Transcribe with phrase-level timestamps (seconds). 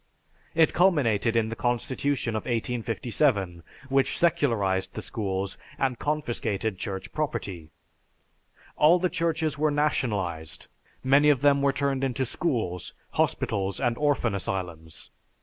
[0.55, 7.69] It culminated in the Constitution of 1857, which secularized the schools and confiscated Church property.
[8.77, 10.67] All the churches were nationalized,
[11.03, 15.11] many of them were turned into schools, hospitals, and orphan asylums.